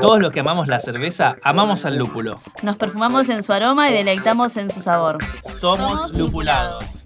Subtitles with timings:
[0.00, 2.40] Todos los que amamos la cerveza, amamos al lúpulo.
[2.62, 5.18] Nos perfumamos en su aroma y deleitamos en su sabor.
[5.60, 7.04] Somos, lupulados.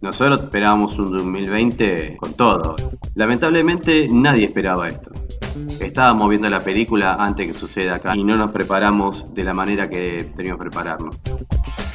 [0.00, 2.74] Nosotros esperábamos un 2020 con todo.
[3.14, 5.12] Lamentablemente nadie esperaba esto.
[5.80, 9.88] Estábamos viendo la película antes que suceda acá y no nos preparamos de la manera
[9.88, 11.16] que teníamos que prepararnos.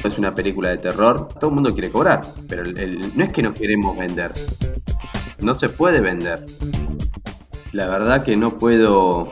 [0.04, 3.32] Es una película de terror, todo el mundo quiere cobrar, pero el- el- no es
[3.32, 4.32] que nos queremos vender.
[5.40, 6.46] No se puede vender.
[7.72, 9.28] La verdad que no puedo,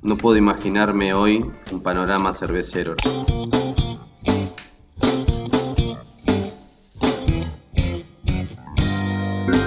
[0.00, 2.94] no puedo imaginarme hoy un panorama cervecero.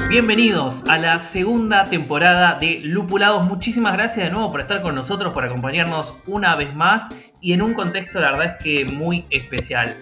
[0.09, 3.43] Bienvenidos a la segunda temporada de Lupulados.
[3.43, 7.61] Muchísimas gracias de nuevo por estar con nosotros, por acompañarnos una vez más y en
[7.61, 9.95] un contexto, la verdad es que muy especial.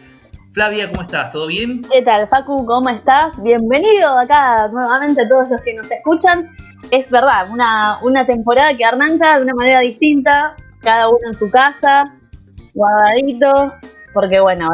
[0.53, 1.33] Flavia, ¿cómo estás?
[1.33, 1.81] ¿Todo bien?
[1.91, 2.65] ¿Qué tal, Facu?
[2.65, 3.43] ¿Cómo estás?
[3.43, 6.49] Bienvenido acá nuevamente a todos los que nos escuchan.
[6.91, 11.49] Es verdad, una, una temporada que arranca de una manera distinta, cada uno en su
[11.49, 12.13] casa,
[12.73, 13.73] guardadito,
[14.15, 14.69] porque bueno,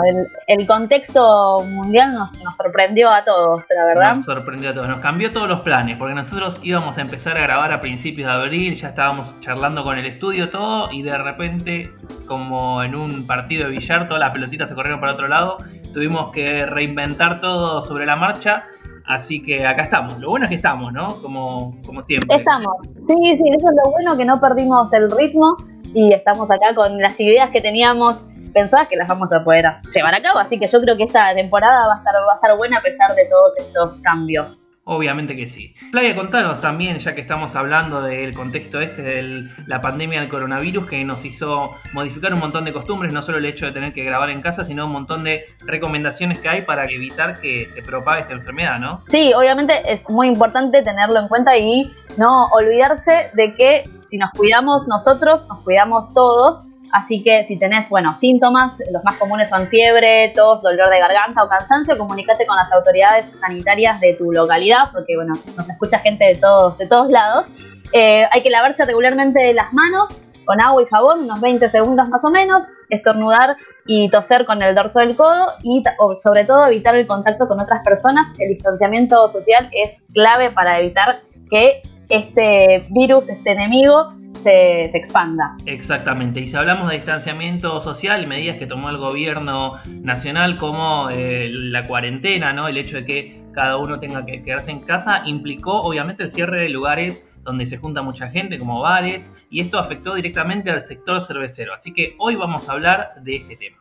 [0.47, 4.15] el, contexto mundial nos, nos sorprendió a todos, la verdad.
[4.17, 7.41] Nos sorprendió a todos, nos cambió todos los planes, porque nosotros íbamos a empezar a
[7.41, 11.91] grabar a principios de abril, ya estábamos charlando con el estudio todo, y de repente,
[12.27, 15.57] como en un partido de billar, todas las pelotitas se corrieron para otro lado,
[15.91, 18.67] tuvimos que reinventar todo sobre la marcha,
[19.05, 20.19] así que acá estamos.
[20.19, 21.07] Lo bueno es que estamos, ¿no?
[21.21, 22.35] Como, como siempre.
[22.35, 22.77] Estamos.
[23.07, 25.57] Sí, sí, eso es lo bueno, que no perdimos el ritmo
[25.93, 30.15] y estamos acá con las ideas que teníamos pensadas que las vamos a poder llevar
[30.15, 30.39] a cabo.
[30.39, 32.81] Así que yo creo que esta temporada va a estar, va a estar buena a
[32.81, 34.57] pesar de todos estos cambios.
[34.83, 35.75] Obviamente que sí.
[35.91, 40.89] Flavia, contanos también, ya que estamos hablando del contexto este de la pandemia del coronavirus
[40.89, 44.03] que nos hizo modificar un montón de costumbres, no solo el hecho de tener que
[44.03, 48.21] grabar en casa, sino un montón de recomendaciones que hay para evitar que se propague
[48.21, 49.01] esta enfermedad, ¿no?
[49.07, 54.31] Sí, obviamente es muy importante tenerlo en cuenta y no olvidarse de que si nos
[54.31, 56.70] cuidamos nosotros, nos cuidamos todos.
[56.91, 61.43] Así que si tenés, bueno, síntomas, los más comunes son fiebre, tos, dolor de garganta
[61.43, 66.25] o cansancio, comunícate con las autoridades sanitarias de tu localidad, porque bueno, nos escucha gente
[66.25, 67.45] de todos, de todos lados.
[67.93, 72.23] Eh, hay que lavarse regularmente las manos con agua y jabón, unos 20 segundos más
[72.25, 73.55] o menos, estornudar
[73.85, 75.83] y toser con el dorso del codo y
[76.19, 78.27] sobre todo evitar el contacto con otras personas.
[78.37, 84.09] El distanciamiento social es clave para evitar que este virus, este enemigo,
[84.41, 85.55] se, se, expanda.
[85.65, 91.09] Exactamente, y si hablamos de distanciamiento social y medidas que tomó el gobierno nacional como
[91.11, 92.67] eh, la cuarentena, ¿no?
[92.67, 96.61] el hecho de que cada uno tenga que quedarse en casa, implicó obviamente el cierre
[96.61, 101.21] de lugares donde se junta mucha gente, como bares, y esto afectó directamente al sector
[101.21, 101.73] cervecero.
[101.73, 103.77] Así que hoy vamos a hablar de este tema.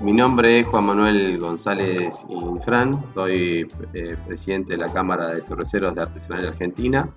[0.00, 5.94] Mi nombre es Juan Manuel González Infran, soy eh, presidente de la Cámara de Cerveceros
[5.94, 7.08] de Artesanal de Argentina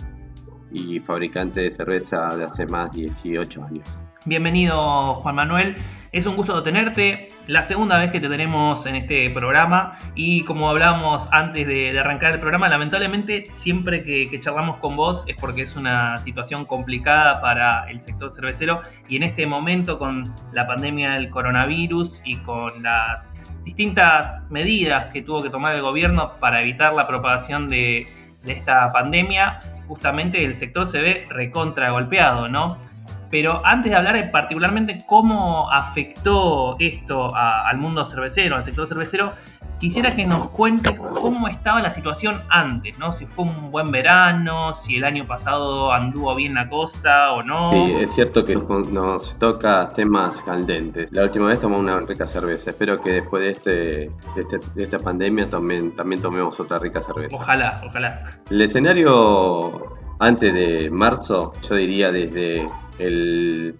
[0.71, 3.97] y fabricante de cerveza de hace más de 18 años.
[4.27, 5.75] Bienvenido Juan Manuel,
[6.11, 9.97] es un gusto tenerte, la segunda vez que te tenemos en este programa.
[10.15, 15.37] Y como hablábamos antes de, arrancar el programa, lamentablemente siempre que, charlamos con vos es
[15.37, 18.81] porque es una situación complicada para el sector cervecero.
[19.07, 23.31] Y en este momento con la pandemia del coronavirus y con las
[23.63, 28.07] distintas medidas que tuvo que tomar el gobierno para evitar la propagación de
[28.45, 32.67] esta pandemia, justamente el sector se ve recontra golpeado, ¿no?
[33.29, 39.33] Pero antes de hablar particularmente cómo afectó esto a, al mundo cervecero, al sector cervecero,
[39.79, 43.13] quisiera que nos cuentes cómo estaba la situación antes, ¿no?
[43.13, 47.71] Si fue un buen verano, si el año pasado anduvo bien la cosa o no.
[47.71, 51.11] Sí, es cierto que nos toca temas candentes.
[51.11, 52.71] La última vez tomamos una rica cerveza.
[52.71, 57.01] Espero que después de, este, de, este, de esta pandemia también, también tomemos otra rica
[57.01, 57.35] cerveza.
[57.35, 58.29] Ojalá, ojalá.
[58.49, 62.65] El escenario antes de marzo, yo diría desde
[62.99, 63.75] el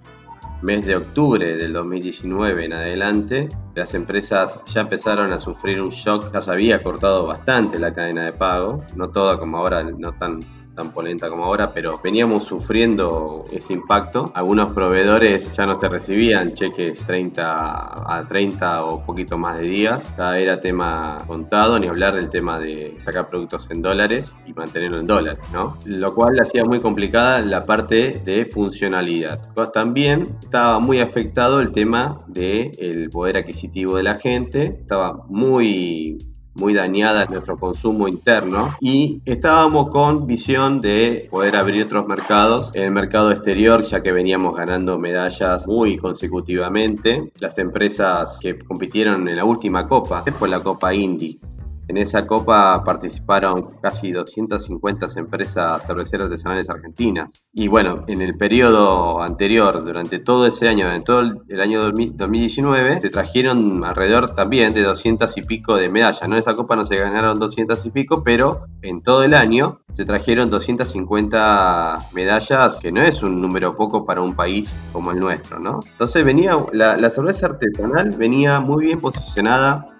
[0.61, 6.31] mes de octubre del 2019 en adelante, las empresas ya empezaron a sufrir un shock,
[6.33, 10.39] ya se había cortado bastante la cadena de pago, no toda como ahora, no tan
[10.77, 14.31] tan polenta como ahora, pero veníamos sufriendo ese impacto.
[14.35, 20.15] Algunos proveedores ya no te recibían cheques 30 a 30 o poquito más de días.
[20.17, 24.99] Ya era tema contado, ni hablar del tema de sacar productos en dólares y mantenerlo
[24.99, 25.75] en dólares, ¿no?
[25.85, 29.49] Lo cual hacía muy complicada la parte de funcionalidad.
[29.73, 34.63] También estaba muy afectado el tema del el poder adquisitivo de la gente.
[34.63, 36.17] Estaba muy
[36.57, 38.75] muy dañada nuestro consumo interno.
[38.79, 44.11] Y estábamos con visión de poder abrir otros mercados en el mercado exterior ya que
[44.11, 47.31] veníamos ganando medallas muy consecutivamente.
[47.39, 51.39] Las empresas que compitieron en la última copa fue la copa Indy
[51.87, 57.45] En esa copa participaron casi 250 empresas cerveceras artesanales argentinas.
[57.53, 63.01] Y bueno, en el periodo anterior, durante todo ese año, en todo el año 2019,
[63.01, 66.27] se trajeron alrededor también de 200 y pico de medallas.
[66.27, 66.35] ¿no?
[66.35, 70.03] En esa copa no se ganaron 200 y pico, pero en todo el año se
[70.03, 75.59] trajeron 250 medallas, que no es un número poco para un país como el nuestro,
[75.59, 75.79] ¿no?
[75.89, 79.97] Entonces venía, la, la cerveza artesanal venía muy bien posicionada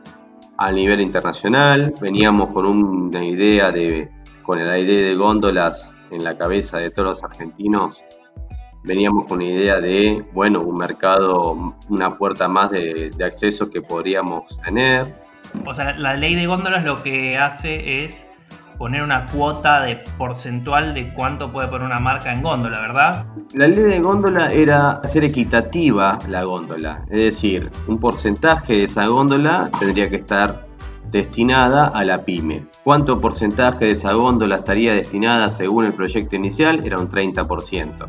[0.58, 1.94] a nivel internacional.
[2.02, 4.10] Veníamos con una idea de,
[4.44, 8.04] con la idea de góndolas en la cabeza de todos los argentinos.
[8.84, 13.82] Veníamos con una idea de, bueno, un mercado, una puerta más de, de acceso que
[13.82, 15.16] podríamos tener.
[15.66, 18.27] O sea, la ley de góndolas lo que hace es
[18.78, 23.26] poner una cuota de porcentual de cuánto puede poner una marca en góndola, ¿verdad?
[23.54, 29.08] La ley de góndola era hacer equitativa la góndola, es decir, un porcentaje de esa
[29.08, 30.68] góndola tendría que estar
[31.12, 32.66] destinada a la pyme.
[32.84, 36.86] ¿Cuánto porcentaje de esa góndola estaría destinada según el proyecto inicial?
[36.86, 38.08] Era un 30%.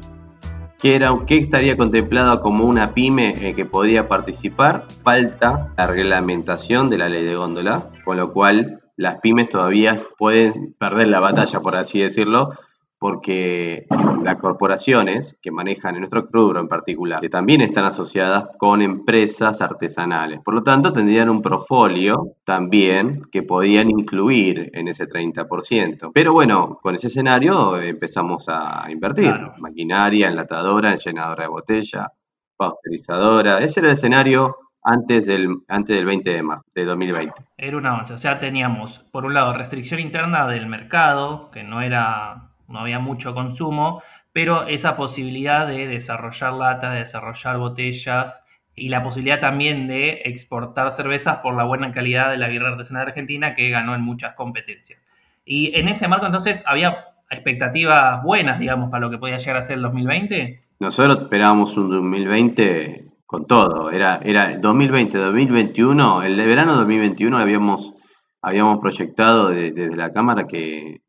[0.81, 4.85] ¿Qué, era, estaría contemplado como una pyme eh, que podría participar?
[5.03, 10.75] Falta la reglamentación de la ley de góndola, con lo cual las pymes todavía pueden
[10.77, 12.51] perder la batalla, por así decirlo,
[12.99, 13.87] porque
[14.25, 19.61] las corporaciones que manejan en nuestro rubro en particular, que también están asociadas con empresas
[19.61, 20.41] artesanales.
[20.45, 26.11] Por lo tanto, tendrían un portfolio también que podrían incluir en ese 30%.
[26.13, 29.33] Pero bueno, con ese escenario empezamos a invertir.
[29.59, 32.13] Maquinaria, enlatadora, llenadora de botella,
[32.57, 33.61] pasteurizadora.
[33.61, 34.57] Ese era el escenario
[34.89, 37.35] antes del, antes del 20 de marzo de 2020.
[37.59, 38.15] Era una avance.
[38.15, 42.99] O sea, teníamos, por un lado, restricción interna del mercado, que no era, no había
[42.99, 44.03] mucho consumo,
[44.33, 48.43] pero esa posibilidad de desarrollar latas, de desarrollar botellas
[48.75, 53.09] y la posibilidad también de exportar cervezas por la buena calidad de la birra artesanal
[53.09, 55.01] argentina que ganó en muchas competencias.
[55.45, 59.63] Y en ese marco entonces había expectativas buenas, digamos, para lo que podía llegar a
[59.65, 60.61] ser el 2020.
[60.81, 63.91] Nosotros esperábamos un 2020 con todo.
[63.91, 67.93] Era, era 2020, 2021, el verano 2021 habíamos,
[68.41, 71.03] habíamos proyectado desde la Cámara que,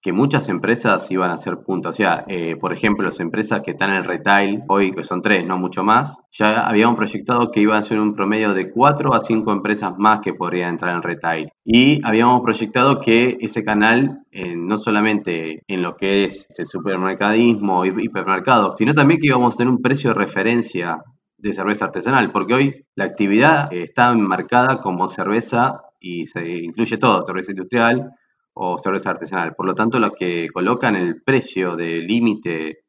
[0.00, 1.94] que muchas empresas iban a ser puntos.
[1.94, 5.20] O sea, eh, por ejemplo, las empresas que están en el retail, hoy que son
[5.20, 9.12] tres, no mucho más, ya habíamos proyectado que iban a ser un promedio de cuatro
[9.12, 11.50] a cinco empresas más que podrían entrar en retail.
[11.62, 17.84] Y habíamos proyectado que ese canal, eh, no solamente en lo que es el supermercadismo,
[17.84, 21.02] hipermercado, sino también que íbamos a tener un precio de referencia
[21.44, 27.22] de cerveza artesanal, porque hoy la actividad está marcada como cerveza y se incluye todo,
[27.26, 28.12] cerveza industrial
[28.54, 29.54] o cerveza artesanal.
[29.54, 32.84] Por lo tanto, lo que colocan el precio de límite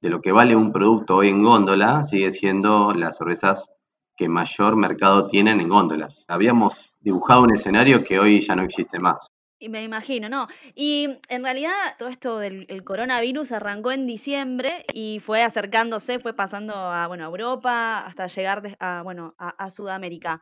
[0.00, 3.72] de lo que vale un producto hoy en góndola sigue siendo las cervezas
[4.16, 6.24] que mayor mercado tienen en góndolas.
[6.26, 9.28] Habíamos dibujado un escenario que hoy ya no existe más.
[9.68, 10.46] Me imagino, ¿no?
[10.74, 16.74] Y en realidad todo esto del coronavirus arrancó en diciembre y fue acercándose, fue pasando
[16.74, 20.40] a, bueno, Europa hasta llegar a, bueno, a, Sudamérica.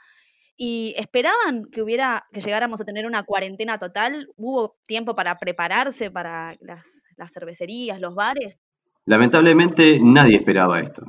[0.57, 4.29] ¿Y esperaban que hubiera, que llegáramos a tener una cuarentena total?
[4.37, 6.87] ¿Hubo tiempo para prepararse para las,
[7.17, 8.61] las cervecerías, los bares?
[9.05, 11.03] Lamentablemente nadie esperaba esto.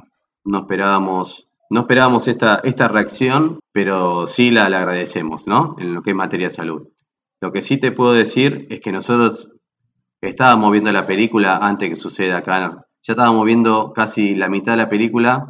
[0.46, 5.76] No esperábamos, no esperábamos esta, esta reacción, pero sí la, la agradecemos, ¿no?
[5.78, 6.88] En lo que es materia de salud.
[7.42, 9.52] Lo que sí te puedo decir es que nosotros
[10.22, 12.86] estábamos viendo la película antes que suceda acá.
[13.04, 15.48] Ya estábamos viendo casi la mitad de la película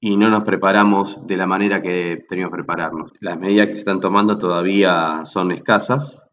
[0.00, 3.12] y no nos preparamos de la manera que teníamos que prepararnos.
[3.20, 6.28] Las medidas que se están tomando todavía son escasas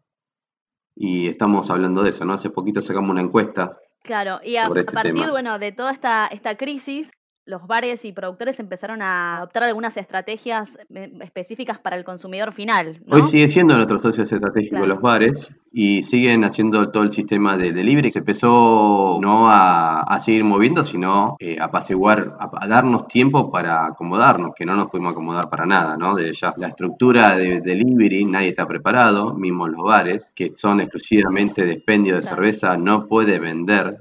[0.94, 2.34] y estamos hablando de eso, ¿no?
[2.34, 3.78] Hace poquito sacamos una encuesta.
[4.02, 7.12] Claro, y a, este partir, bueno, de toda esta, esta crisis,
[7.44, 13.00] los bares y productores empezaron a adoptar algunas estrategias eh, específicas para el consumidor final.
[13.08, 17.72] Hoy sigue siendo nuestro socio estratégico los bares y siguen haciendo todo el sistema de
[17.72, 18.10] delivery.
[18.10, 24.54] Se empezó no a, seguir moviendo, sino eh, a apaciguar, a, darnos tiempo para acomodarnos,
[24.54, 26.14] que no nos pudimos acomodar para nada, ¿no?
[26.14, 31.66] De ya la estructura de delivery, nadie está preparado, mismo los bares, que son exclusivamente
[31.66, 33.98] de expendio de cerveza, no puede vender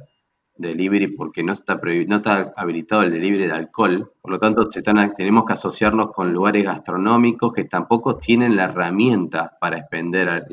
[0.61, 4.11] delivery porque no está, no está habilitado el delivery de alcohol.
[4.21, 8.65] Por lo tanto, se están, tenemos que asociarnos con lugares gastronómicos que tampoco tienen la
[8.65, 10.45] herramienta para expender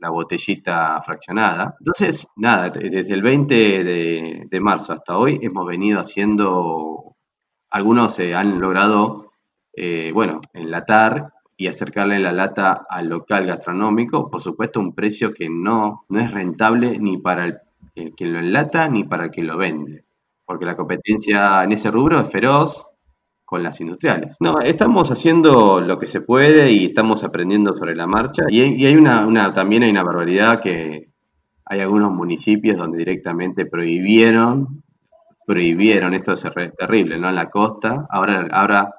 [0.00, 1.76] la botellita fraccionada.
[1.78, 7.16] Entonces, nada, desde el 20 de, marzo hasta hoy hemos venido haciendo,
[7.70, 9.32] algunos se han logrado,
[9.74, 15.48] eh, bueno, enlatar y acercarle la lata al local gastronómico, por supuesto un precio que
[15.48, 17.58] no, no es rentable ni para el
[17.94, 20.04] el que lo enlata ni para el que lo vende.
[20.44, 22.86] Porque la competencia en ese rubro es feroz,
[23.44, 24.36] con las industriales.
[24.40, 28.44] No, estamos haciendo lo que se puede y estamos aprendiendo sobre la marcha.
[28.48, 31.10] Y, hay una, una, también hay una barbaridad que
[31.66, 34.82] hay algunos municipios donde directamente prohibieron,
[35.46, 36.44] prohibieron, esto es
[36.76, 37.28] terrible, ¿no?
[37.28, 38.06] En la costa.
[38.10, 38.94] Ahora, ahora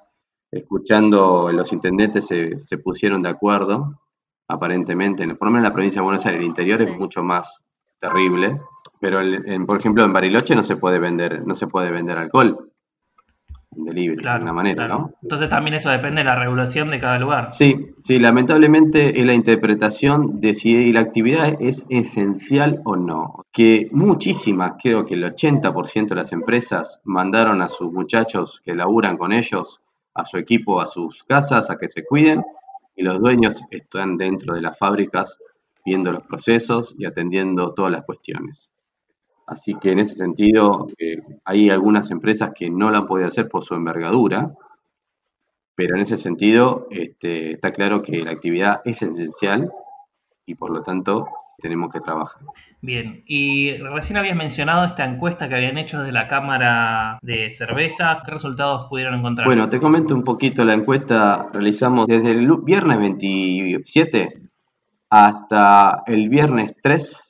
[0.52, 4.00] escuchando los intendentes se, se pusieron de acuerdo,
[4.48, 7.64] aparentemente, por lo menos en la provincia de Buenos Aires, el interior es mucho más
[8.00, 8.62] terrible.
[9.00, 9.20] Pero,
[9.66, 12.72] por ejemplo, en Bariloche no se puede vender, no se puede vender alcohol
[13.76, 15.12] delivery, de alguna manera, ¿no?
[15.22, 17.52] Entonces también eso depende de la regulación de cada lugar.
[17.52, 23.46] Sí, sí, lamentablemente es la interpretación de si la actividad es esencial o no.
[23.52, 29.18] Que muchísimas, creo que el 80% de las empresas mandaron a sus muchachos que laburan
[29.18, 29.82] con ellos,
[30.14, 32.44] a su equipo, a sus casas, a que se cuiden,
[32.96, 35.38] y los dueños están dentro de las fábricas
[35.86, 38.72] viendo los procesos y atendiendo todas las cuestiones.
[39.48, 43.48] Así que en ese sentido, eh, hay algunas empresas que no la han podido hacer
[43.48, 44.54] por su envergadura,
[45.76, 49.72] pero en ese sentido este, está claro que la actividad es esencial
[50.46, 51.28] y por lo tanto
[51.60, 52.42] tenemos que trabajar.
[52.82, 58.22] Bien, y recién habías mencionado esta encuesta que habían hecho de la Cámara de Cerveza.
[58.26, 59.48] ¿Qué resultados pudieron encontrar?
[59.48, 61.50] Bueno, te comento un poquito la encuesta.
[61.52, 64.42] Realizamos desde el viernes 27
[65.10, 67.25] hasta el viernes 3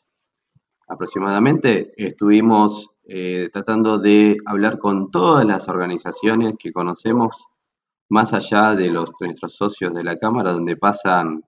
[0.87, 7.47] aproximadamente, estuvimos eh, tratando de hablar con todas las organizaciones que conocemos,
[8.09, 11.43] más allá de los, nuestros socios de la Cámara, donde pasan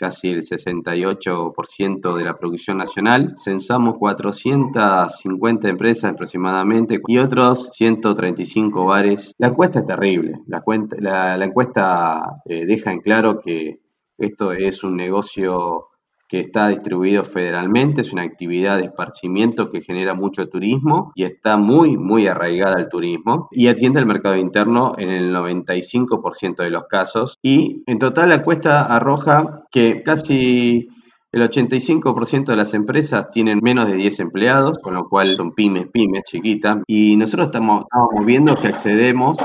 [0.00, 3.34] casi el 68% de la producción nacional.
[3.36, 9.34] Censamos 450 empresas aproximadamente y otros 135 bares.
[9.36, 10.40] La encuesta es terrible.
[10.46, 13.80] La, encuesta eh, deja en claro que
[14.16, 15.89] esto es un negocio
[16.30, 21.56] que está distribuido federalmente, es una actividad de esparcimiento que genera mucho turismo y está
[21.56, 26.84] muy, muy arraigada al turismo y atiende al mercado interno en el 95% de los
[26.84, 27.36] casos.
[27.42, 30.88] Y en total la encuesta arroja que casi
[31.32, 35.88] el 85% de las empresas tienen menos de 10 empleados, con lo cual son pymes,
[35.88, 36.78] pymes chiquitas.
[36.86, 39.36] Y nosotros estamos, estamos viendo que accedemos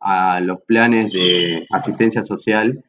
[0.00, 2.84] a los planes de asistencia social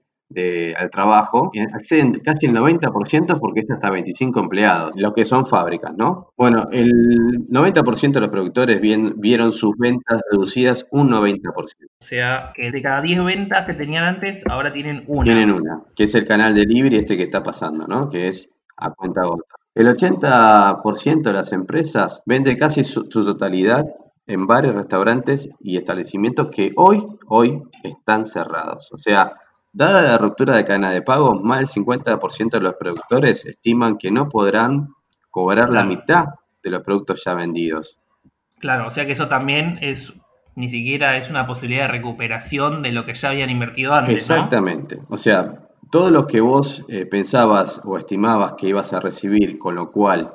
[0.77, 5.93] al trabajo, acceden casi el 90% porque es hasta 25 empleados, los que son fábricas,
[5.95, 6.29] ¿no?
[6.38, 11.43] Bueno, el 90% de los productores vieron sus ventas reducidas un 90%.
[11.53, 15.23] O sea, que de cada 10 ventas que tenían antes, ahora tienen una.
[15.23, 18.09] Tienen una, que es el canal de libre este que está pasando, ¿no?
[18.09, 19.55] Que es a cuenta gota.
[19.73, 23.85] El 80% de las empresas vende casi su, su totalidad
[24.27, 28.89] en bares, restaurantes y establecimientos que hoy, hoy están cerrados.
[28.91, 29.33] O sea,
[29.73, 34.11] Dada la ruptura de cadena de pago, más del 50% de los productores estiman que
[34.11, 34.89] no podrán
[35.29, 36.25] cobrar la mitad
[36.61, 37.97] de los productos ya vendidos.
[38.59, 40.13] Claro, o sea que eso también es
[40.55, 44.15] ni siquiera es una posibilidad de recuperación de lo que ya habían invertido antes.
[44.15, 44.99] Exactamente.
[45.09, 49.75] O sea, todo lo que vos eh, pensabas o estimabas que ibas a recibir, con
[49.75, 50.33] lo cual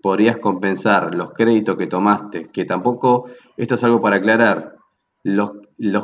[0.00, 3.26] podrías compensar los créditos que tomaste, que tampoco,
[3.56, 4.76] esto es algo para aclarar,
[5.24, 5.52] los,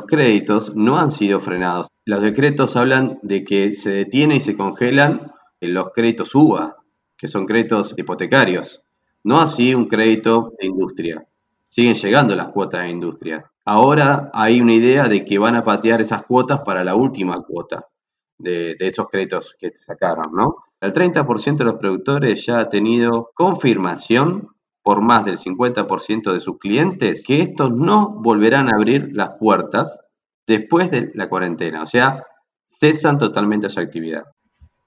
[0.07, 1.87] créditos no han sido frenados.
[2.05, 6.77] Los decretos hablan de que se detiene y se congelan los créditos UBA,
[7.17, 8.85] que son créditos hipotecarios,
[9.23, 11.25] no así un crédito de industria.
[11.67, 13.51] Siguen llegando las cuotas de industria.
[13.65, 17.87] Ahora hay una idea de que van a patear esas cuotas para la última cuota
[18.37, 20.55] de, esos créditos que sacaron, ¿no?
[20.81, 24.49] El 30% de los productores ya ha tenido confirmación
[24.89, 30.03] por más del 50% de sus clientes que estos no volverán a abrir las puertas
[30.47, 32.23] después de la cuarentena, o sea,
[32.65, 34.23] cesan totalmente su actividad.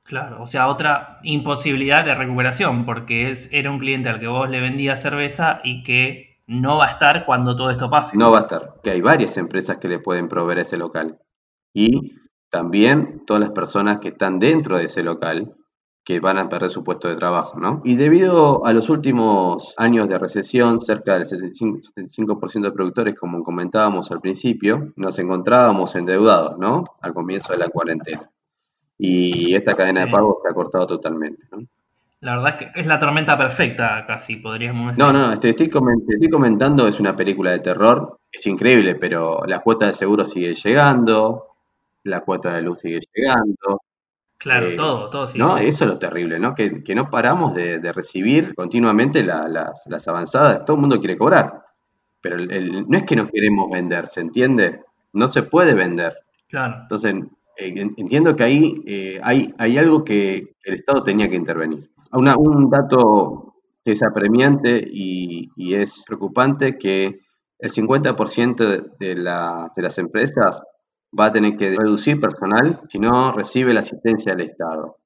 [0.03, 4.51] Claro, o sea, otra imposibilidad de recuperación, porque es, era un cliente al que vos
[4.51, 8.19] le vendías cerveza y que no va a estar cuando todo esto pase.
[8.19, 11.21] No va a estar, que hay varias empresas que le pueden proveer ese local.
[11.73, 12.17] Y
[12.51, 15.55] también todas las personas que están dentro de ese local
[16.05, 17.81] que van a perder su puesto de trabajo, ¿no?
[17.85, 24.11] Y debido a los últimos años de recesión, cerca del 75%, de productores, como comentábamos
[24.11, 26.85] al principio, nos encontrábamos endeudados, ¿no?
[27.01, 28.29] Al comienzo de la cuarentena.
[28.99, 31.67] Y esta cadena de pago se ha cortado totalmente, ¿no?
[32.21, 35.05] La verdad es que es la tormenta perfecta, casi podríamos decir.
[35.05, 39.59] No, no, estoy, estoy, estoy comentando, es una película de terror, es increíble, pero la
[39.59, 41.49] cuota de seguro sigue llegando,
[42.05, 43.83] la cuota de luz sigue llegando,
[44.43, 45.29] Claro, eh, todo, todo.
[45.29, 45.57] Sí, ¿no?
[45.57, 46.55] Eso es lo terrible, ¿no?
[46.55, 50.65] Que, no paramos de, recibir continuamente las, avanzadas.
[50.65, 51.63] Todo el mundo quiere cobrar.
[52.21, 54.81] Pero no es que no queremos vender, ¿se entiende?
[55.13, 56.17] No se puede vender.
[56.49, 56.83] Claro.
[56.83, 57.15] Entonces,
[57.57, 61.91] eh, entiendo que ahí eh, hay, hay algo que el Estado tenía que intervenir.
[62.13, 67.21] un dato que es apremiante y, y es preocupante que
[67.61, 70.63] el 50% de, las, de las empresas
[71.19, 74.99] va a tener que reducir personal si no recibe la asistencia del Estado.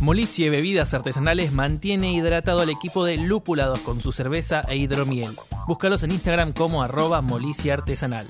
[0.00, 5.30] Molicie Bebidas Artesanales mantiene hidratado al equipo de Lúpulados con su cerveza e hidromiel.
[5.66, 8.26] Búscalos en Instagram como arroba Molicie Artesanal.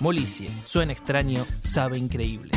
[0.00, 2.50] Molicie, suena extraño, sabe increíble.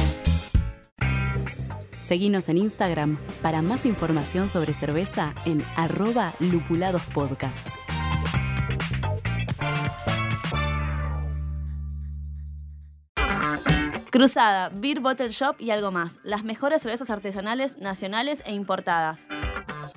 [1.99, 7.81] Seguinos en Instagram para más información sobre cerveza en arroba lupuladospodcast.
[14.12, 16.19] Cruzada, Beer Bottle Shop y algo más.
[16.24, 19.26] Las mejores cervezas artesanales nacionales e importadas.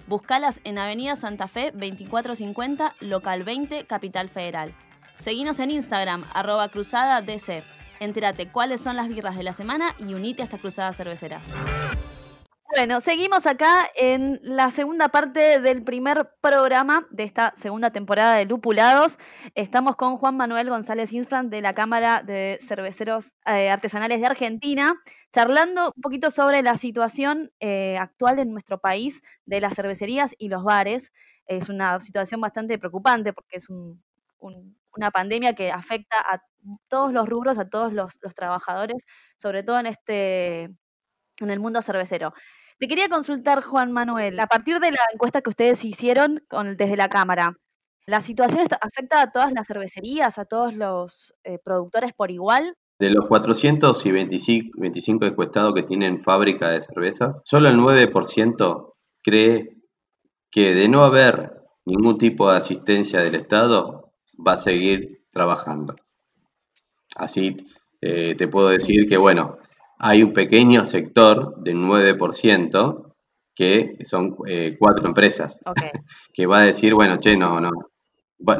[0.07, 4.73] Buscalas en Avenida Santa Fe 2450, local 20, Capital Federal.
[5.17, 7.65] Seguinos en Instagram, arroba cruzada DC.
[7.99, 11.41] Entérate cuáles son las birras de la semana y unite a esta cruzada cervecera.
[12.77, 18.47] Bueno, seguimos acá en la segunda parte del primer programa de esta segunda temporada de
[18.47, 19.17] Lupulados.
[19.55, 25.01] Estamos con Juan Manuel González Infran de la Cámara de Cerveceros eh, Artesanales de Argentina,
[25.33, 30.49] charlando un poquito sobre la situación eh, actual en nuestro país de las cervecerías y
[30.49, 31.13] los bares.
[31.47, 36.43] Es una situación bastante preocupante porque es una pandemia que afecta a
[36.89, 39.07] todos los rubros, a todos los, los trabajadores,
[39.37, 40.71] sobre todo en este
[41.41, 42.33] en el mundo cervecero.
[42.79, 46.97] Te quería consultar, Juan Manuel, a partir de la encuesta que ustedes hicieron con, desde
[46.97, 47.57] la Cámara,
[48.07, 52.75] ¿la situación afecta a todas las cervecerías, a todos los eh, productores por igual?
[52.99, 59.77] De los 425 25 encuestados que tienen fábrica de cervezas, solo el 9% cree
[60.51, 61.53] que de no haber
[61.85, 65.95] ningún tipo de asistencia del Estado va a seguir trabajando.
[67.17, 67.57] Así
[68.01, 69.59] eh, te puedo decir que, bueno,
[69.99, 73.15] hay un pequeño sector del 9%
[73.55, 75.61] que son eh, cuatro empresas,
[76.33, 77.71] que va a decir, bueno, che, no, no,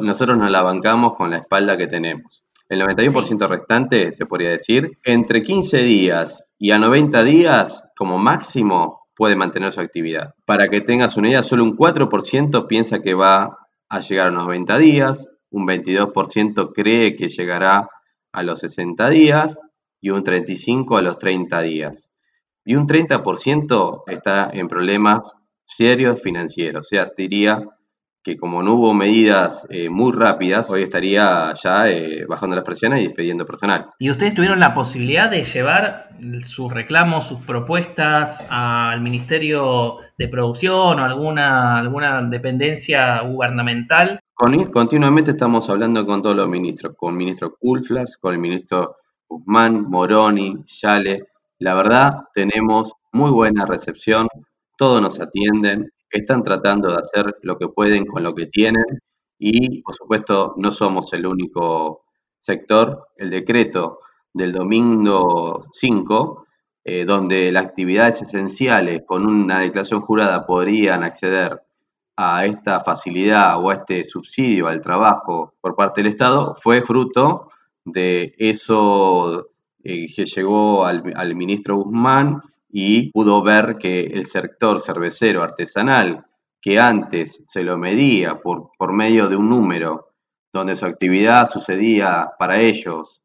[0.01, 2.43] nosotros nos la bancamos con la espalda que tenemos.
[2.67, 9.07] El 91% restante, se podría decir, entre 15 días y a 90 días, como máximo,
[9.15, 10.33] puede mantener su actividad.
[10.45, 14.45] Para que tengas una idea, solo un 4% piensa que va a llegar a los
[14.45, 17.89] 90 días, un 22% cree que llegará
[18.31, 19.61] a los 60 días,
[20.01, 22.11] y un 35% a los 30 días.
[22.63, 25.33] Y un 30% está en problemas
[25.65, 26.85] serios financieros.
[26.85, 27.63] O sea, diría
[28.25, 33.01] que como no hubo medidas eh, muy rápidas, hoy estaría ya eh, bajando las presiones
[33.01, 33.91] y despidiendo personal.
[33.99, 36.09] ¿Y ustedes tuvieron la posibilidad de llevar
[36.43, 44.19] sus reclamos, sus propuestas al Ministerio de Producción o alguna, alguna dependencia gubernamental?
[44.33, 48.95] Con, continuamente estamos hablando con todos los ministros, con el ministro Kulflas, con el ministro
[49.27, 51.27] Guzmán, Moroni, Yale.
[51.59, 54.27] La verdad, tenemos muy buena recepción,
[54.77, 58.85] todos nos atienden, están tratando de hacer lo que pueden con lo que tienen
[59.37, 62.03] y, por supuesto, no somos el único
[62.39, 63.07] sector.
[63.17, 63.99] El decreto
[64.33, 66.45] del domingo 5,
[66.83, 71.61] eh, donde las actividades esenciales con una declaración jurada podrían acceder
[72.17, 77.49] a esta facilidad o a este subsidio al trabajo por parte del Estado, fue fruto
[77.85, 79.51] de eso
[79.83, 86.25] eh, que llegó al, al ministro Guzmán y pudo ver que el sector cervecero artesanal,
[86.61, 90.09] que antes se lo medía por, por medio de un número
[90.51, 93.21] donde su actividad sucedía para ellos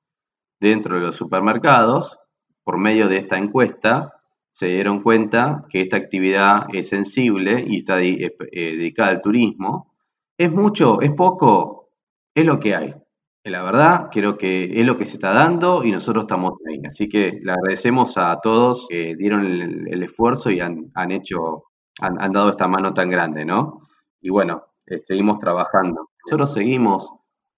[0.61, 2.19] dentro de los supermercados,
[2.63, 4.21] por medio de esta encuesta,
[4.51, 9.95] se dieron cuenta que esta actividad es sensible y está eh, dedicada al turismo.
[10.37, 11.01] ¿Es mucho?
[11.01, 11.91] ¿Es poco?
[12.35, 12.95] Es lo que hay.
[13.45, 16.81] La verdad, creo que es lo que se está dando y nosotros estamos ahí.
[16.87, 21.65] Así que le agradecemos a todos que dieron el, esfuerzo y han, hecho,
[22.01, 23.81] han, han, dado esta mano tan grande, ¿no?
[24.21, 26.11] Y bueno, eh, seguimos trabajando.
[26.27, 27.11] Nosotros seguimos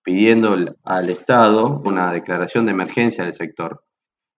[0.05, 3.85] pidiendo al Estado una declaración de emergencia del sector,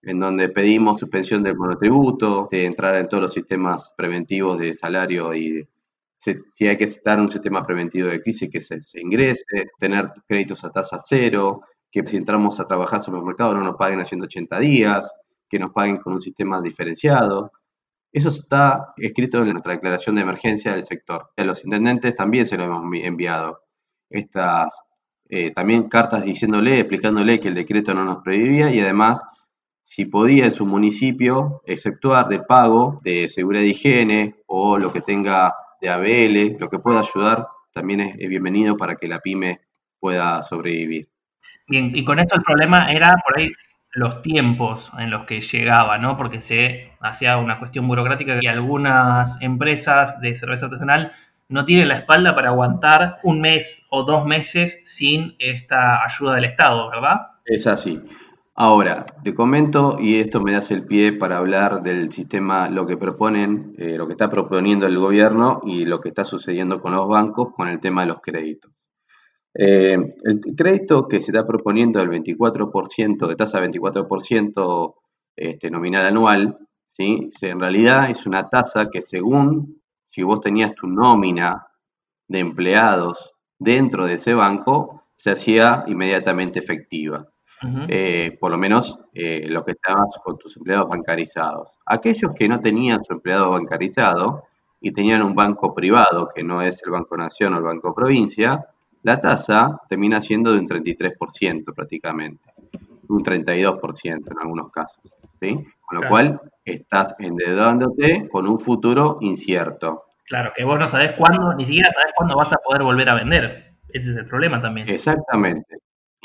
[0.03, 5.35] en donde pedimos suspensión del monotributo, de entrar en todos los sistemas preventivos de salario
[5.35, 5.69] y
[6.53, 10.71] si hay que estar un sistema preventivo de crisis que se, ingrese, tener créditos a
[10.71, 14.59] tasa cero, que si entramos a trabajar sobre el mercado no nos paguen a 180
[14.59, 15.13] días,
[15.49, 17.53] que nos paguen con un sistema diferenciado.
[18.13, 21.31] Eso está escrito en nuestra declaración de emergencia del sector.
[21.37, 23.61] A los intendentes también se lo hemos enviado.
[24.09, 24.85] Estas
[25.29, 29.23] eh, también cartas diciéndole, explicándole que el decreto no nos prohibía y además
[29.83, 35.03] si podía en su municipio exceptuar del pago de seguridad de higiene o lo que
[35.03, 35.55] tenga
[35.85, 39.61] de ABL, lo que pueda ayudar, también es, bienvenido para que la pyme
[40.01, 41.09] pueda sobrevivir.
[41.69, 43.51] Bien, y con esto el problema era por ahí
[43.93, 46.17] los tiempos en los que llegaba, ¿no?
[46.17, 51.13] Porque se hacía una cuestión burocrática y algunas empresas de cerveza artesanal
[51.49, 56.47] no tiene la espalda para aguantar un mes o dos meses sin esta ayuda del
[56.47, 57.21] Estado, ¿verdad?
[57.45, 58.03] Es así.
[58.57, 62.97] Ahora, te comento, y esto me das el pie para hablar del sistema, lo que
[62.97, 67.09] proponen, eh, lo que está proponiendo el gobierno y lo que está sucediendo con los
[67.09, 68.71] bancos con el tema de los créditos.
[69.55, 74.95] Eh, el crédito que se está proponiendo del 24%, de tasa 24%
[75.35, 77.31] este, nominal anual, ¿sí?
[77.41, 81.67] en realidad es una tasa que según si vos tenías tu nómina
[82.29, 87.34] de empleados dentro de ese banco, se hacía inmediatamente efectiva.
[87.89, 91.79] Eh, por lo menos eh, los que estaban con tus empleados bancarizados.
[91.87, 94.45] Aquellos que no tenían su empleado bancarizado
[94.81, 98.67] y tenían un banco privado, que no es el Banco Nación o el Banco Provincia,
[99.03, 102.43] la tasa termina siendo de un 33% prácticamente,
[103.09, 105.13] un 32% en algunos casos.
[105.41, 105.59] ¿sí?
[105.81, 110.05] Con lo cual estás endeudándote con un futuro incierto.
[110.25, 113.15] Claro, que vos no sabés cuándo, ni siquiera sabés cuándo vas a poder volver a
[113.15, 113.75] vender.
[113.91, 114.89] Ese es el problema también.
[114.89, 115.74] Exactamente,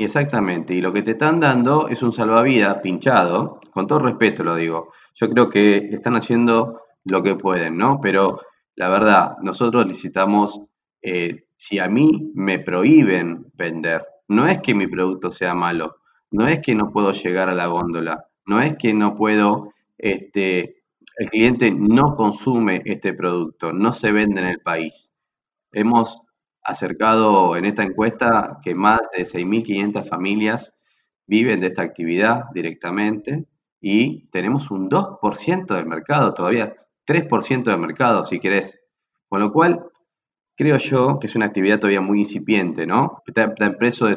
[0.03, 0.73] exactamente.
[0.73, 4.93] Y lo que te están dando es un salvavidas pinchado, con todo respeto lo digo.
[5.15, 7.99] Yo creo que están haciendo lo que pueden, ¿no?
[8.01, 8.39] Pero
[8.75, 10.61] la verdad, nosotros necesitamos,
[11.01, 15.97] eh, si a mí me prohíben vender, no es que mi producto sea malo,
[16.31, 20.83] no es que no puedo llegar a la góndola, no es que no puedo, este,
[21.17, 25.11] el cliente no consume este producto, no se vende en el país.
[25.73, 26.21] Hemos
[26.63, 30.73] acercado en esta encuesta que más de 6.500 familias
[31.27, 33.45] viven de esta actividad directamente
[33.81, 38.79] y tenemos un 2% del mercado, todavía 3% del mercado si querés.
[39.27, 39.88] Con lo cual,
[40.59, 43.23] creo yo que es una actividad todavía muy incipiente, ¿no?
[43.25, 44.07] Está, en proceso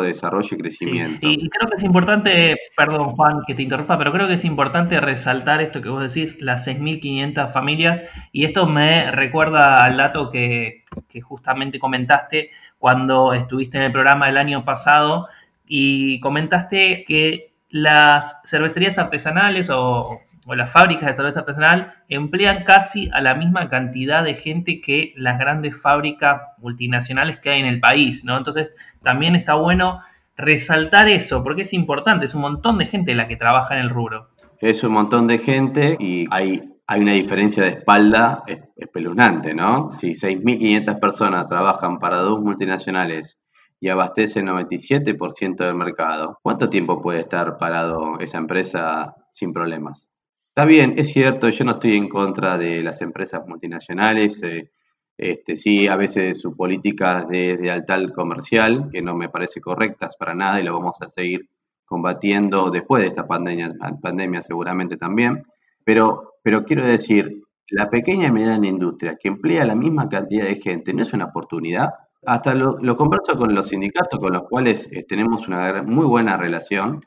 [0.00, 1.28] de desarrollo y crecimiento.
[1.28, 5.00] y creo que es importante, perdón Juan que te interrumpa, pero creo que es importante
[5.00, 10.84] resaltar esto que vos decís, las 6.500 familias, y esto me recuerda al dato que,
[11.08, 15.26] que justamente comentaste cuando estuviste en el programa el año pasado
[15.66, 23.08] y comentaste que las cervecerías artesanales o o las fábricas de cerveza artesanal emplean casi
[23.12, 27.80] a la misma cantidad de gente que las grandes fábricas multinacionales que hay en el
[27.80, 28.36] país, ¿no?
[28.36, 30.00] Entonces también está bueno
[30.36, 33.90] resaltar eso, porque es importante, es un montón de gente la que trabaja en el
[33.90, 34.28] rubro.
[34.60, 38.42] Es un montón de gente y hay, hay una diferencia de espalda
[38.76, 39.98] espeluznante, ¿no?
[40.00, 43.38] Si 6.500 personas trabajan para dos multinacionales
[43.80, 50.10] y abastecen el 97% del mercado, ¿cuánto tiempo puede estar parado esa empresa sin problemas?
[50.56, 54.40] Está bien, es cierto, yo no estoy en contra de las empresas multinacionales.
[54.44, 54.70] Eh,
[55.18, 60.14] este, sí, a veces su política de, de altal comercial, que no me parece correctas
[60.16, 61.48] para nada y lo vamos a seguir
[61.84, 65.42] combatiendo después de esta pandemia, pandemia seguramente también.
[65.82, 70.54] Pero, pero quiero decir, la pequeña y mediana industria que emplea la misma cantidad de
[70.54, 71.94] gente no es una oportunidad.
[72.26, 77.00] Hasta lo, converso con los sindicatos con los cuales eh, tenemos una muy buena relación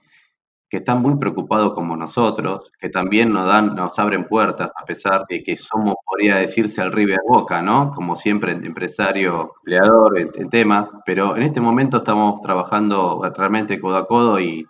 [0.69, 5.25] que están muy preocupados como nosotros, que también nos dan, nos abren puertas, a pesar
[5.29, 7.91] de que somos, podría decirse, al River Boca, ¿no?
[7.91, 14.07] Como siempre, empresario, empleador en, temas, pero en este momento estamos trabajando realmente codo a
[14.07, 14.65] codo y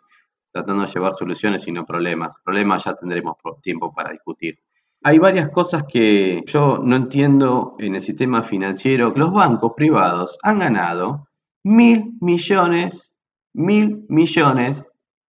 [0.52, 2.36] tratando de llevar soluciones y no problemas.
[2.44, 4.60] Problemas ya tendremos tiempo para discutir.
[5.04, 9.14] Hay varias cosas que yo no entiendo en el sistema financiero.
[9.16, 11.28] Los bancos privados han ganado
[11.64, 13.14] mil millones,
[13.54, 14.86] mil millones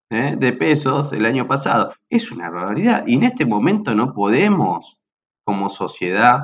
[0.09, 0.35] ¿eh?
[0.37, 1.93] de pesos el año pasado.
[2.09, 3.05] Es una barbaridad.
[3.07, 4.97] Y en este momento no podemos,
[5.43, 6.41] como sociedad,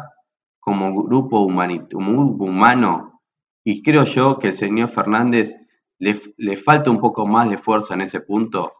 [0.60, 3.22] como grupo, humano,
[3.64, 5.56] y creo yo que el señor Fernández
[6.00, 8.74] le, le falta un poco más de fuerza en ese punto,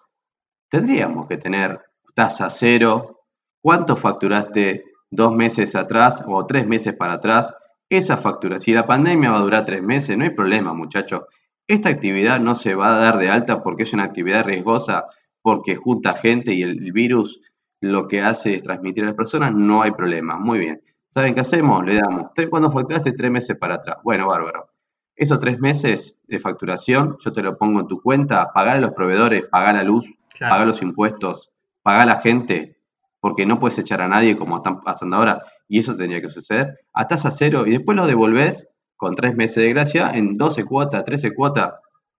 [0.70, 1.80] tendríamos que tener
[2.16, 3.22] tasa cero.
[3.62, 7.54] ¿Cuánto facturaste dos meses atrás o tres meses para atrás?
[7.90, 11.22] Esa factura, si la pandemia va a durar tres meses, no hay problema, muchachos.
[11.68, 15.06] Esta actividad no se va a dar de alta porque es una actividad riesgosa,
[15.42, 17.42] porque junta gente y el virus
[17.82, 20.38] lo que hace es transmitir a las personas, no hay problema.
[20.38, 20.82] Muy bien.
[21.08, 21.86] ¿Saben qué hacemos?
[21.86, 23.14] Le damos, ¿cuándo facturaste?
[23.14, 23.98] Tres meses para atrás.
[24.04, 24.70] Bueno, bárbaro.
[25.16, 28.92] Esos tres meses de facturación, yo te lo pongo en tu cuenta, pagar a los
[28.92, 31.52] proveedores, pagar la luz, pagar los impuestos,
[31.82, 32.78] pagar a la gente,
[33.22, 36.80] porque no puedes echar a nadie como están pasando ahora, y eso tendría que suceder,
[36.94, 41.04] a tasa cero, y después lo devolves con tres meses de gracia en 12 cuotas,
[41.04, 41.74] 13 cuotas.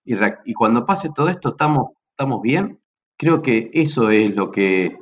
[0.05, 2.81] Y, cuando pase todo esto, ¿estamos, ¿estamos bien?
[3.17, 4.97] Creo que eso es lo que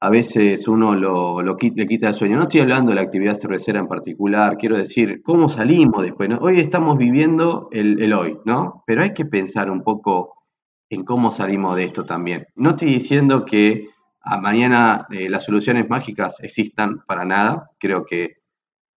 [0.00, 2.36] a veces uno lo, le quita el sueño.
[2.36, 6.30] No estoy hablando de la actividad cervecera en particular, quiero decir, ¿cómo salimos después?
[6.40, 8.82] Hoy estamos viviendo el, hoy, ¿no?
[8.86, 10.34] Pero hay que pensar un poco
[10.88, 12.46] en cómo salimos de esto también.
[12.56, 13.90] No estoy diciendo que
[14.40, 18.39] mañana eh, las soluciones mágicas existan para nada, creo que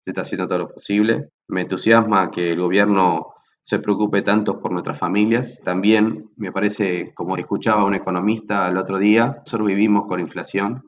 [0.04, 4.72] se está haciendo todo lo posible, me entusiasma que el gobierno se preocupe tanto por
[4.72, 5.62] nuestras familias.
[5.64, 10.84] También me parece, como escuchaba un economista el otro día, nosotros vivimos con inflación,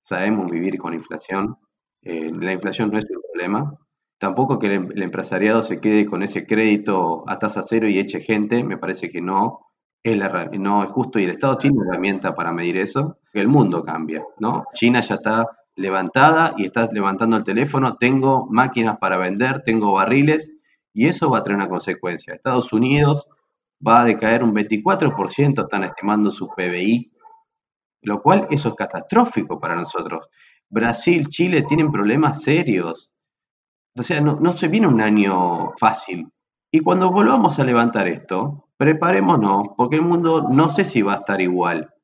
[0.00, 1.56] sabemos vivir con inflación.
[2.02, 3.72] Eh, la inflación no es un problema.
[4.18, 8.64] Tampoco que el, empresariado se quede con ese crédito a tasa cero y eche gente,
[8.64, 9.66] me parece que no
[10.02, 13.18] es, la, no es justo y el Estado tiene una herramienta para medir eso.
[13.32, 14.64] El mundo cambia, ¿no?
[14.74, 15.46] China ya está
[15.78, 20.52] levantada y estás levantando el teléfono, tengo máquinas para vender, tengo barriles
[20.92, 22.34] y eso va a tener una consecuencia.
[22.34, 23.28] Estados Unidos
[23.86, 27.12] va a decaer un 24%, están estimando su PBI,
[28.02, 30.28] lo cual eso es catastrófico para nosotros.
[30.68, 33.12] Brasil, Chile tienen problemas serios.
[33.96, 36.28] O sea, no, no se viene un año fácil.
[36.70, 41.18] Y cuando volvamos a levantar esto, preparémonos, porque el mundo no sé si va a
[41.18, 41.94] estar igual.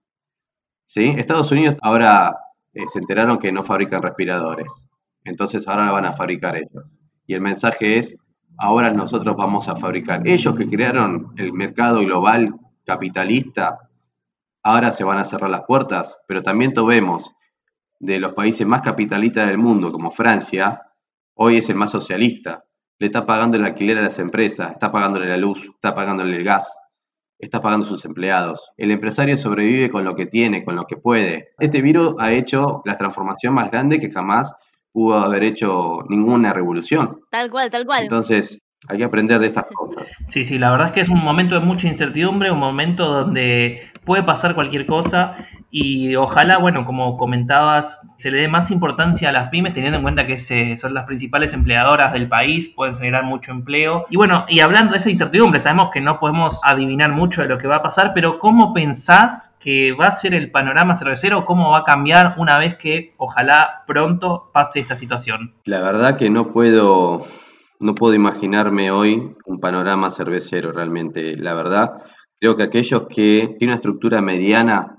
[0.87, 1.15] ¿Sí?
[1.17, 2.33] Estados Unidos ahora
[2.75, 4.89] eh, se enteraron que no fabrican respiradores.
[5.25, 6.85] Entonces ahora van a fabricar ellos.
[7.27, 8.19] Y el mensaje es,
[8.59, 10.27] ahora nosotros vamos a fabricar.
[10.27, 13.79] Ellos que crearon el mercado global capitalista,
[14.63, 17.31] ahora se van a cerrar las puertas, pero también vemos
[18.01, 20.83] de los países más capitalistas del mundo, como Francia,
[21.35, 22.65] hoy es el más socialista.
[22.99, 26.45] Le está pagando el alquiler a las empresas, está pagándole la luz, está pagándole el
[26.45, 26.77] gas,
[27.45, 28.73] está pagando sus empleados.
[28.77, 31.51] El empresario sobrevive con lo que tiene, con lo que puede.
[31.59, 34.55] Este virus ha hecho la transformación más grande que jamás
[34.93, 37.21] pudo haber hecho ninguna revolución.
[37.31, 38.03] Tal cual, tal cual.
[38.03, 40.09] Entonces, hay que aprender de estas cosas.
[40.29, 43.91] Sí, sí, la verdad es que es un momento de mucha incertidumbre, un momento donde
[44.05, 45.37] puede pasar cualquier cosa
[45.77, 50.05] y ojalá, bueno, como comentabas, se le dé más importancia a las pymes, teniendo en
[50.05, 50.39] cuenta que
[50.79, 54.07] son las principales empleadoras del país, pueden generar mucho empleo.
[54.09, 57.59] Y bueno, y hablando de esa incertidumbre, sabemos que no podemos adivinar mucho de lo
[57.59, 61.45] que va a pasar, pero ¿cómo pensás que va a ser el panorama cervecero?
[61.45, 65.55] ¿Cómo va a cambiar una vez que ojalá pronto pase esta situación?
[65.65, 67.27] La verdad que no puedo,
[67.81, 71.37] no puedo imaginarme hoy un panorama cervecero realmente.
[71.37, 71.95] La verdad,
[72.39, 74.99] creo que aquellos que tienen una estructura mediana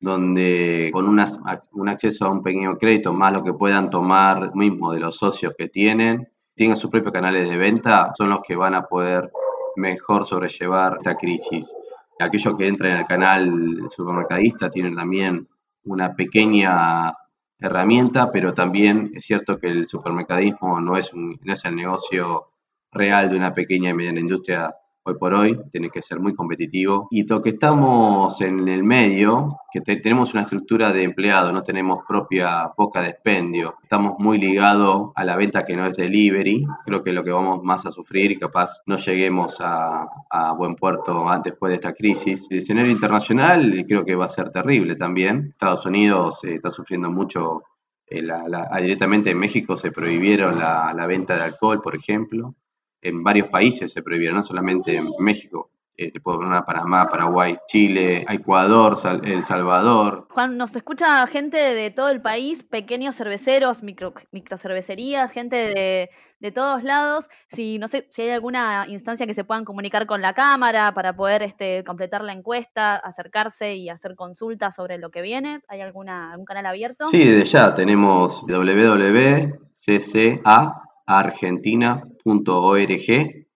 [0.00, 5.00] donde con un acceso a un pequeño crédito, más lo que puedan tomar mismo de
[5.00, 8.86] los socios que tienen, tengan sus propios canales de venta, son los que van a
[8.86, 9.30] poder
[9.76, 11.72] mejor sobrellevar esta crisis.
[12.18, 15.48] Aquellos que entran en el canal supermercadista tienen también
[15.84, 17.12] una pequeña
[17.58, 22.50] herramienta, pero también es cierto que el supermercadismo no es, un, no es el negocio
[22.92, 24.74] real de una pequeña y mediana industria
[25.06, 27.08] hoy por hoy, tiene que ser muy competitivo.
[27.10, 32.04] Y lo que estamos en el medio, que tenemos una estructura de empleado, no tenemos
[32.08, 37.02] propia poca de expendio, estamos muy ligados a la venta que no es delivery, creo
[37.02, 40.06] que es lo que vamos más a sufrir y capaz no lleguemos a,
[40.56, 42.46] buen puerto antes después de esta crisis.
[42.50, 45.48] El escenario internacional creo que va a ser terrible también.
[45.50, 47.62] Estados Unidos eh, está sufriendo mucho
[48.06, 52.54] eh, ah, directamente en México se prohibieron la, la, venta de alcohol, por ejemplo
[53.04, 55.70] en varios países se prohibieron, no solamente en México.
[55.96, 60.26] eh, te puedo poner Panamá, Paraguay, Chile, Ecuador, El Salvador.
[60.30, 66.50] Juan, nos escucha gente de todo el país, pequeños cerveceros, micro, microcervecerías, gente de, de,
[66.50, 67.28] todos lados.
[67.46, 71.14] Si no sé si hay alguna instancia que se puedan comunicar con la cámara para
[71.14, 75.60] poder este, completar la encuesta, acercarse y hacer consultas sobre lo que viene.
[75.68, 77.06] ¿Hay alguna, algún canal abierto?
[77.06, 78.44] Sí, desde ya tenemos
[81.06, 83.46] www.ccargentina.org.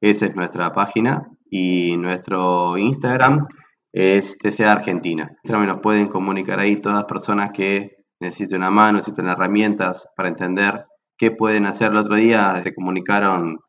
[0.00, 3.46] Esa es nuestra página y nuestro Instagram
[3.92, 5.36] es TCA Argentina.
[5.44, 10.86] Nos pueden comunicar ahí todas las personas que necesiten una mano, necesiten herramientas para entender
[11.16, 11.92] qué pueden hacer.
[11.92, 13.60] El otro día se comunicaron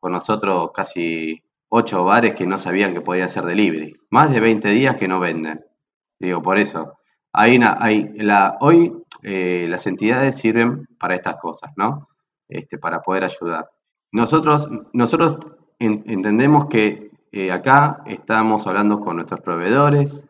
[0.00, 3.94] con nosotros casi ocho bares que no sabían que podía hacer delivery.
[4.10, 5.60] Más de 20 días que no venden.
[6.18, 6.94] Digo, por eso.
[7.36, 12.08] Hay la, hoy eh, las entidades sirven para estas cosas, ¿no?
[12.48, 13.70] Este, para poder ayudar.
[14.12, 15.38] Nosotros, nosotros
[15.78, 20.26] entendemos que eh, acá estamos hablando con nuestros proveedores,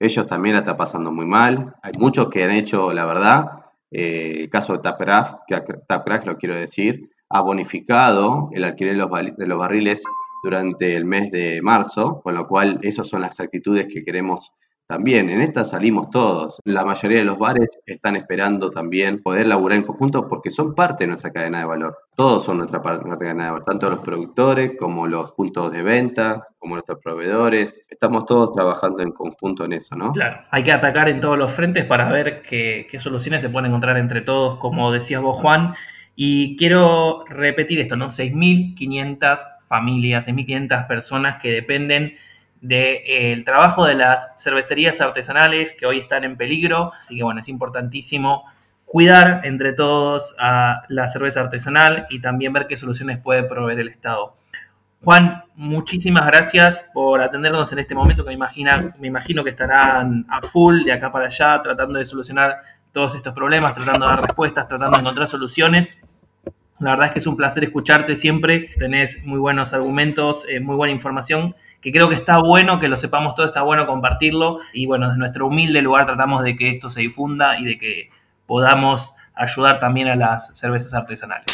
[0.00, 4.36] ellos también la están pasando muy mal, hay muchos que han hecho, la verdad, eh,
[4.40, 10.02] el caso de Tapcraft, que lo quiero decir, ha bonificado el alquiler de los, barriles
[10.42, 14.52] durante el mes de marzo, con lo cual esas son las actitudes que queremos
[14.90, 15.30] también.
[15.30, 16.60] En esta salimos todos.
[16.64, 21.04] La mayoría de los bares están esperando también poder laburar en conjunto porque son parte
[21.04, 21.96] de nuestra cadena de valor.
[22.16, 26.48] Todos son nuestra, nuestra cadena de valor, tanto los productores como los puntos de venta,
[26.58, 27.80] como nuestros proveedores.
[27.88, 30.12] Estamos todos trabajando en conjunto en eso, ¿no?
[30.12, 33.68] Claro, hay que atacar en todos los frentes para ver qué, qué soluciones se pueden
[33.68, 35.72] encontrar entre todos, como decías vos, Juan.
[36.16, 38.08] Y quiero repetir esto, ¿no?
[38.08, 42.16] 6.500 familias, 6.500 personas que dependen
[42.60, 46.92] del eh, trabajo de las cervecerías artesanales que hoy están en peligro.
[47.02, 48.44] Así que bueno, es importantísimo
[48.84, 53.88] cuidar entre todos a la cerveza artesanal y también ver qué soluciones puede proveer el
[53.88, 54.34] Estado.
[55.02, 60.26] Juan, muchísimas gracias por atendernos en este momento que me, imagina, me imagino que estarán
[60.28, 62.56] a full de acá para allá tratando de solucionar
[62.92, 65.98] todos estos problemas, tratando de dar respuestas, tratando de encontrar soluciones.
[66.80, 70.76] La verdad es que es un placer escucharte siempre, tenés muy buenos argumentos, eh, muy
[70.76, 74.86] buena información que creo que está bueno que lo sepamos todo, está bueno compartirlo y
[74.86, 78.10] bueno, desde nuestro humilde lugar tratamos de que esto se difunda y de que
[78.46, 81.46] podamos ayudar también a las cervezas artesanales.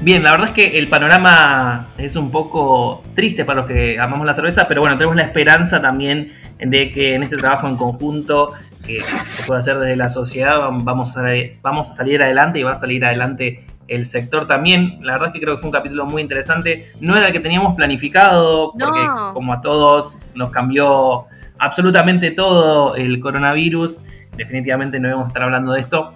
[0.00, 4.26] Bien, la verdad es que el panorama es un poco triste para los que amamos
[4.26, 8.54] la cerveza, pero bueno, tenemos la esperanza también de que en este trabajo en conjunto
[8.88, 11.26] que se puede hacer desde la sociedad, vamos a,
[11.62, 14.98] vamos a salir adelante y va a salir adelante el sector también.
[15.02, 16.86] La verdad es que creo que fue un capítulo muy interesante.
[17.00, 19.00] No era el que teníamos planificado, porque
[19.32, 21.26] como a todos nos cambió
[21.58, 24.02] absolutamente todo el coronavirus.
[24.36, 26.12] Definitivamente no íbamos a estar hablando de esto.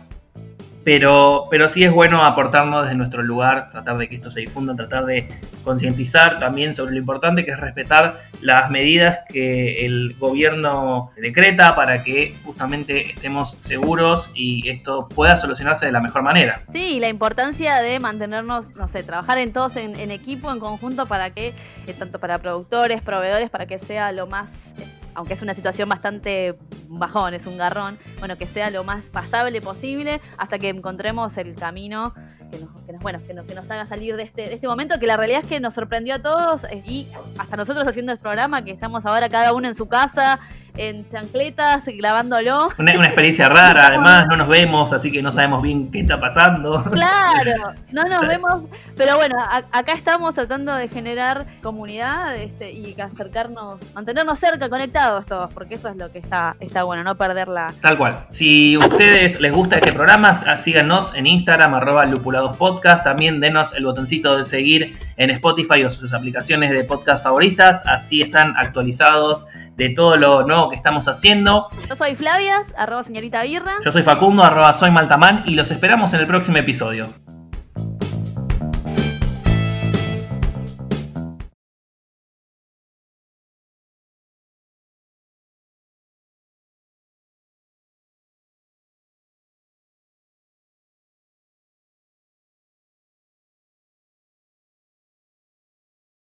[0.84, 4.74] Pero, pero sí es bueno aportarnos desde nuestro lugar, tratar de que esto se difunda,
[4.74, 5.28] tratar de
[5.62, 12.02] concientizar también sobre lo importante que es respetar las medidas que el gobierno decreta para
[12.02, 16.62] que justamente estemos seguros y esto pueda solucionarse de la mejor manera.
[16.70, 21.30] Sí, la importancia de mantenernos, no sé, trabajar en todos en, equipo, en conjunto, para
[21.30, 21.48] que,
[21.86, 25.88] eh, tanto para productores, proveedores, para que sea lo más eh, aunque es una situación
[25.88, 26.56] bastante
[26.88, 31.54] bajón, es un garrón, bueno, que sea lo más pasable posible hasta que encontremos el
[31.54, 32.14] camino
[32.50, 34.68] que nos, que nos bueno, que nos, que nos, haga salir de este, de este
[34.68, 38.12] momento, que la realidad es que nos sorprendió a todos eh, y hasta nosotros haciendo
[38.12, 40.38] el programa, que estamos ahora cada uno en su casa,
[40.76, 42.68] en chancletas, grabándolo.
[42.78, 46.20] Una, una experiencia rara, además, no nos vemos, así que no sabemos bien qué está
[46.20, 46.82] pasando.
[46.84, 48.64] Claro, no nos vemos,
[48.96, 49.36] pero bueno,
[49.72, 55.88] acá estamos tratando de generar comunidad este, y acercarnos, mantenernos cerca, conectados todos, porque eso
[55.88, 57.74] es lo que está, está bueno, no perderla.
[57.80, 58.26] Tal cual.
[58.30, 63.84] Si a ustedes les gusta este programa, síganos en Instagram, arroba lupuladospodcast, también denos el
[63.84, 69.90] botoncito de seguir en Spotify o sus aplicaciones de podcast favoritas, así están actualizados de
[69.90, 71.68] todo lo nuevo que estamos haciendo.
[71.88, 73.74] Yo soy Flavias, arroba señorita Birra.
[73.84, 77.08] Yo soy Facundo, arroba soy Maltamán y los esperamos en el próximo episodio.